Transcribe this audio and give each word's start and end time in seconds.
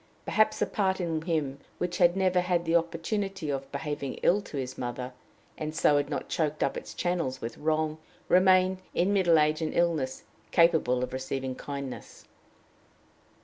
Perhaps 0.25 0.57
the 0.57 0.65
part 0.65 0.99
in 0.99 1.21
him 1.21 1.59
which 1.77 1.99
had 1.99 2.17
never 2.17 2.41
had 2.41 2.65
the 2.65 2.75
opportunity 2.75 3.51
of 3.51 3.71
behaving 3.71 4.15
ill 4.23 4.41
to 4.41 4.57
his 4.57 4.75
mother, 4.75 5.13
and 5.59 5.75
so 5.75 5.97
had 5.97 6.09
not 6.09 6.27
choked 6.27 6.63
up 6.63 6.75
its 6.75 6.95
channels 6.95 7.39
with 7.39 7.55
wrong, 7.59 7.99
remained, 8.27 8.79
in 8.95 9.13
middle 9.13 9.37
age 9.37 9.61
and 9.61 9.75
illness, 9.75 10.23
capable 10.49 11.03
of 11.03 11.13
receiving 11.13 11.53
kindness. 11.53 12.27